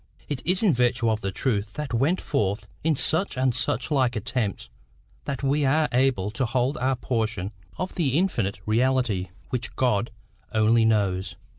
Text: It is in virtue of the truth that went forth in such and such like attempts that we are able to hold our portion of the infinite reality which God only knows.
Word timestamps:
It 0.27 0.41
is 0.47 0.63
in 0.63 0.73
virtue 0.73 1.11
of 1.11 1.21
the 1.21 1.31
truth 1.31 1.73
that 1.73 1.93
went 1.93 2.19
forth 2.19 2.67
in 2.83 2.95
such 2.95 3.37
and 3.37 3.53
such 3.53 3.91
like 3.91 4.15
attempts 4.15 4.67
that 5.25 5.43
we 5.43 5.63
are 5.63 5.87
able 5.91 6.31
to 6.31 6.45
hold 6.47 6.75
our 6.77 6.95
portion 6.95 7.51
of 7.77 7.93
the 7.93 8.17
infinite 8.17 8.59
reality 8.65 9.29
which 9.51 9.75
God 9.75 10.09
only 10.53 10.85
knows. 10.85 11.35